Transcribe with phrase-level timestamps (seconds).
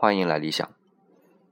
[0.00, 0.70] 欢迎来理想。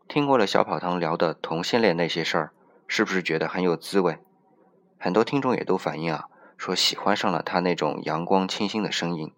[0.06, 2.52] 听过了小跑堂聊的同性恋那些事儿，
[2.86, 4.20] 是不是觉得很有滋味？
[5.00, 9.32] 很多听众也都反映啊，说喜欢上了他那种阳光清新的声音，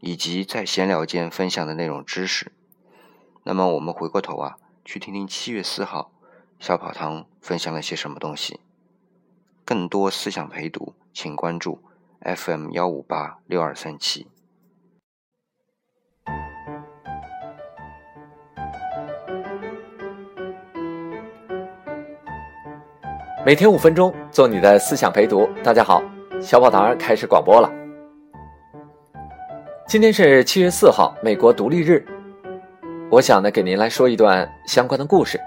[0.00, 2.50] 以及在闲聊间分享的那种知识。
[3.44, 6.10] 那么我们回过头啊，去听听七月四号
[6.58, 8.58] 小跑堂分享了些什么东西。
[9.64, 11.80] 更多思想陪读，请关注
[12.22, 14.26] FM 幺五八六二三七。
[23.44, 25.48] 每天五分钟，做你的思想陪读。
[25.64, 26.00] 大家好，
[26.40, 27.68] 小宝堂开始广播了。
[29.88, 32.06] 今天是七月四号，美国独立日。
[33.10, 35.40] 我想呢，给您来说一段相关的故事。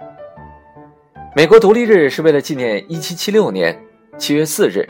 [1.38, 3.74] 美国独立日是为了纪念一七七六年
[4.18, 4.86] 七月四日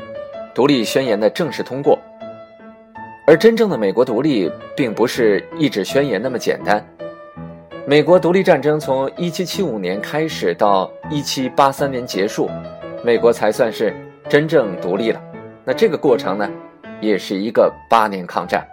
[0.55, 1.99] 独立宣言的正式通过。
[3.27, 6.84] 而真正的美国独立，并不是一纸宣言那么简单。
[7.85, 12.49] 美国独立战争从一七七五年开始到一七八三年结束。
[13.06, 13.96] 美国才算是
[14.28, 15.22] 真正独立了，
[15.64, 16.50] 那这个过程呢，
[17.00, 18.68] 也是一个八年抗战。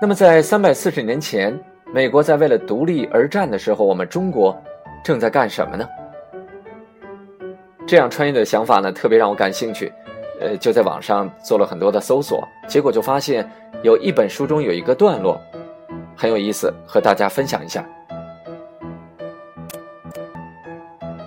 [0.00, 1.54] 那么在三百四十年前，
[1.92, 4.58] 美国在为了独立而战的时候，我们中国
[5.04, 5.86] 正在干什么呢？
[7.86, 9.92] 这样穿越的想法呢，特别让我感兴趣，
[10.40, 13.46] 呃，就在网上做了很多的搜索，结果就发现
[13.82, 15.38] 有一本书中有一个段落
[16.16, 17.84] 很有意思，和大家分享一下。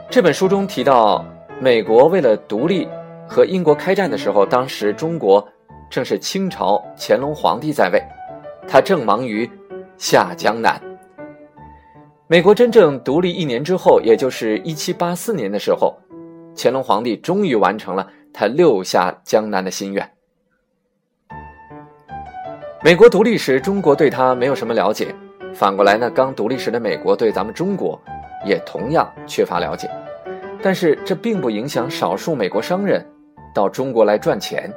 [0.10, 1.24] 这本书中提到。
[1.64, 2.86] 美国为了独立
[3.26, 5.48] 和英国开战的时候，当时中国
[5.90, 8.04] 正是清朝乾隆皇帝在位，
[8.68, 9.50] 他正忙于
[9.98, 10.78] 下江南。
[12.28, 15.96] 美国真正独立一年之后，也就是一七八四年的时候，
[16.54, 20.12] 乾隆皇帝终于完成了他六下江南的心愿。
[22.84, 25.06] 美国独立时，中国对他没有什么了解；
[25.54, 27.98] 反过来呢，刚独立时的美国对咱们中国
[28.46, 29.90] 也同样缺乏了解。
[30.64, 33.06] 但是这并不影响少数美国商人
[33.54, 34.72] 到中国来赚钱。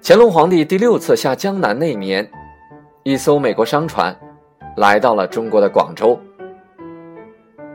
[0.00, 2.26] 乾隆皇帝第六次下江南那年，
[3.02, 4.16] 一艘美国商船
[4.76, 6.16] 来到了中国的广州。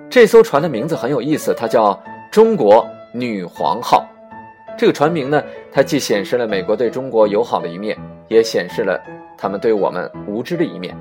[0.09, 2.01] 这艘船的名字很有意思，它叫
[2.31, 4.07] “中国女皇号”。
[4.77, 7.97] 这个船名呢，它既显示了美国对中国友好的一面，
[8.29, 8.97] 也显示了
[9.37, 10.95] 他们对我们无知的一面。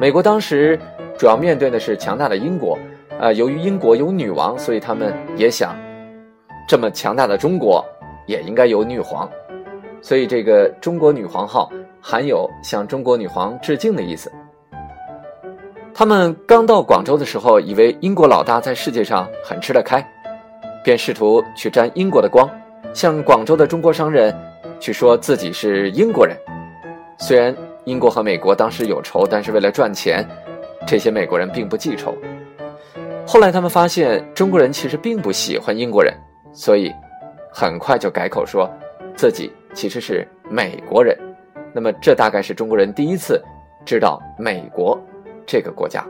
[0.00, 0.80] 美国当时
[1.18, 2.78] 主要面对的是强大的英国。
[3.20, 5.76] 啊，由于英国有女王，所以他们也想，
[6.68, 7.84] 这么强大的中国
[8.26, 9.28] 也应该有女皇，
[10.00, 11.68] 所以这个“中国女皇号”
[12.00, 14.30] 含有向中国女皇致敬的意思。
[15.92, 20.00] 他们刚到广州的时候，以为英国老大在世界上很吃得开，
[20.84, 22.48] 便试图去沾英国的光，
[22.94, 24.32] 向广州的中国商人
[24.78, 26.36] 去说自己是英国人。
[27.18, 27.52] 虽然
[27.84, 30.24] 英国和美国当时有仇，但是为了赚钱，
[30.86, 32.14] 这些美国人并不记仇。
[33.28, 36.14] 后来他们发现中国人其实并不喜欢英国人，
[36.50, 36.90] 所以
[37.52, 38.66] 很快就改口说
[39.14, 41.14] 自己其实是美国人。
[41.74, 43.38] 那么这大概是中国人第一次
[43.84, 44.98] 知道美国
[45.46, 46.02] 这个国家。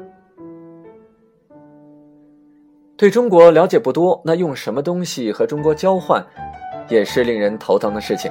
[2.97, 6.25] 对中国了解不多，那用什么东西和中国交换，
[6.89, 8.31] 也是令人头疼的事情。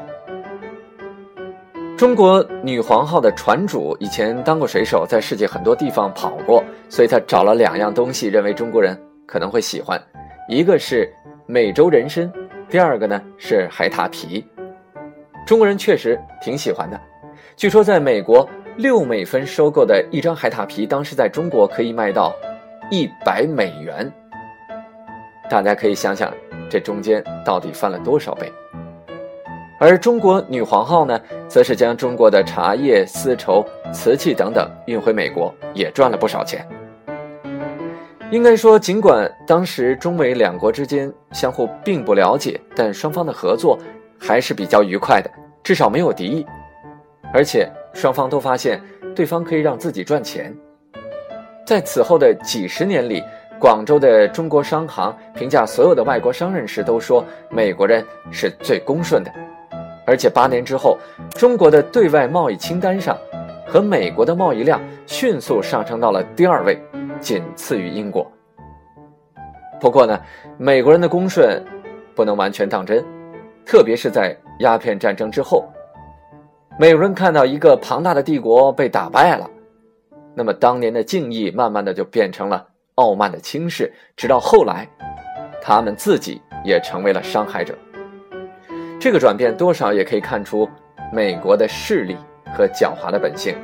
[1.98, 10.00] 中国女皇号的船主以前当过水手，在世界很多地方跑过，所以他找了两样东西，认为中国人可能会喜欢，
[10.48, 11.12] 一个是
[11.48, 12.32] 美洲人参，
[12.70, 14.46] 第二个呢是海獭皮。
[15.44, 17.02] 中国人确实挺喜欢的，
[17.56, 22.32] 据说在美国六美分收购的一张海獭皮，当时在中国可以卖到
[22.92, 24.08] 一百美元。
[25.50, 26.32] 大家可以想想，
[26.70, 28.54] 这中间到底翻了多少倍？
[29.80, 36.68] 而中国女皇号呢，则是将中国的茶叶、丝绸、瓷器等等运回美国，也赚了不少钱。
[38.32, 43.78] 应该说，尽管当时中美两国之间相互并不了解，但双方的合作
[44.20, 45.30] 还是比较愉快的，
[45.64, 46.46] 至少没有敌意。
[47.34, 48.82] 而且双方都发现
[49.16, 50.54] 对方可以让自己赚钱。
[51.66, 53.24] 在此后的几十年里，
[53.60, 59.32] 广州的中国商行评价所有的外国商人时都说，美国人是最恭顺的。
[60.08, 60.98] 而且八年之后，
[61.32, 63.18] 中国的对外贸易清单上，
[63.68, 66.82] 和美国的贸易量迅速上升到了第二位，
[67.20, 68.26] 仅次于英国。
[69.82, 70.18] 不过呢，
[70.58, 71.62] 美国人的恭顺
[72.16, 73.04] 不能完全当真，
[73.66, 75.66] 特别是在鸦片战争之后，
[76.80, 79.46] 美国人看到一个庞大的帝国被打败了，
[80.34, 82.66] 那么当年的敬意慢慢的就变成了
[82.96, 84.88] 傲慢的轻视，直到后来，
[85.62, 87.78] 他们自己也成为了伤害者。
[89.00, 90.68] 这个转变多少也可以看出
[91.14, 92.18] 美国的势力
[92.56, 93.56] 和狡猾的本性。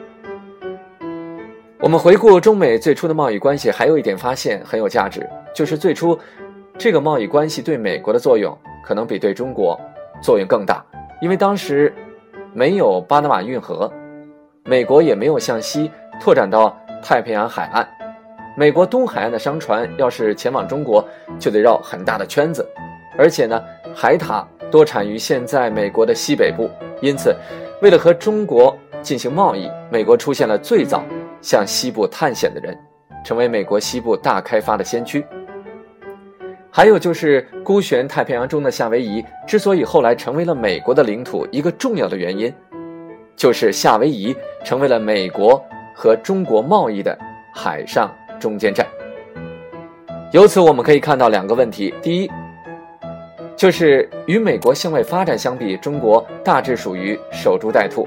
[1.79, 6.17] 我们回顾中美最初的贸易关系，还有一点发现很有价值，就是最初
[6.77, 9.79] 这个贸易关系对美国的作用可能比对中国
[10.21, 10.85] 作用更大，
[11.19, 11.93] 因为当时
[12.53, 13.91] 没有巴拿马运河，
[14.63, 15.91] 美国也没有向西
[16.21, 17.85] 拓展到太平洋海岸，
[18.55, 21.03] 美国东海岸的商船要是前往中国，
[21.39, 22.65] 就得绕很大的圈子，
[23.17, 23.61] 而且呢，
[23.93, 26.67] 海獭多产于现在美国的西北部，
[26.99, 27.35] 因此，
[27.79, 31.03] 为了和中国进行贸易，美国出现了最早
[31.43, 32.75] 向西部探险的人，
[33.23, 35.23] 成为美国西部大开发的先驱。
[36.71, 42.51] 还有就是孤悬太平洋中的夏威夷之所以后来成为了美国的领土，一个重要的原因，
[43.35, 44.35] 就是夏威夷
[44.65, 47.15] 成为了美国和中国贸易的
[47.53, 48.83] 海上中间站。
[50.31, 52.31] 由此我们可以看到两个问题：第一，
[53.55, 58.05] 就是与美国向外发展相比，中国大致属于守株待兔；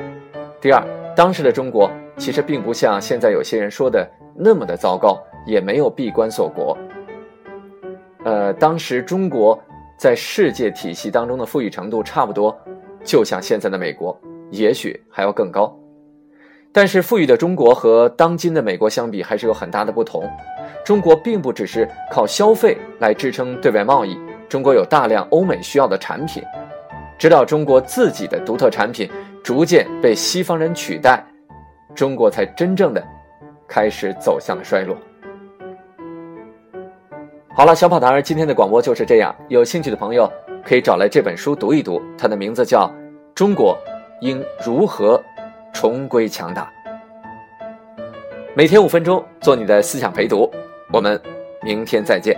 [0.60, 0.82] 第二，
[1.14, 6.76] 当时的中国其实并不像现在有些人说的那么的糟糕，也没有闭关锁国。
[8.25, 9.58] 呃，当时中国
[9.96, 12.54] 在世界体系当中的富裕程度差不多，
[13.04, 14.19] 就像现在的美国，
[14.50, 15.75] 也许还要更高。
[16.72, 20.28] 但是，富裕的中国和当今的美国相比，还是有很大的不同。
[20.84, 26.43] 中国并不只是靠消费来支撑对外贸易，中国有大量欧美需要的产品。
[27.19, 29.10] 直到中国自己的独特产品
[29.43, 31.25] 逐渐被西方人取代，
[31.94, 33.02] 中国才真正的
[33.66, 34.94] 开始走向了衰落。
[37.54, 39.34] 好了，小跑堂儿今天的广播就是这样。
[39.48, 40.31] 有兴趣的朋友
[40.62, 42.87] 可以找来这本书读一读，它的名字叫
[43.34, 43.75] 《中国
[44.20, 45.19] 应如何
[45.72, 46.70] 重归强大》。
[48.54, 50.50] 每天五分钟，做你的思想陪读。
[50.93, 51.19] 我们
[51.62, 52.37] 明天再见。